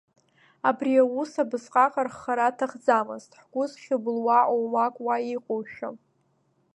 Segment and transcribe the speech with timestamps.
[0.69, 5.89] Абри аус абасҟак арххара аҭахӡамызт ҳгәы зхьыблуа оумак уа иҟоушәа…